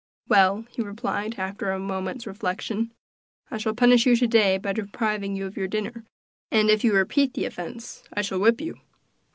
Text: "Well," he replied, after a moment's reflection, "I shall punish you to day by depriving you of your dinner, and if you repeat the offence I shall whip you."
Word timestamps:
"Well," 0.27 0.65
he 0.71 0.81
replied, 0.81 1.35
after 1.37 1.69
a 1.69 1.77
moment's 1.77 2.25
reflection, 2.25 2.91
"I 3.51 3.59
shall 3.59 3.75
punish 3.75 4.07
you 4.07 4.15
to 4.15 4.25
day 4.27 4.57
by 4.57 4.73
depriving 4.73 5.35
you 5.35 5.45
of 5.45 5.55
your 5.55 5.67
dinner, 5.67 6.05
and 6.49 6.71
if 6.71 6.83
you 6.83 6.95
repeat 6.95 7.35
the 7.35 7.45
offence 7.45 8.03
I 8.11 8.23
shall 8.23 8.39
whip 8.39 8.59
you." 8.61 8.79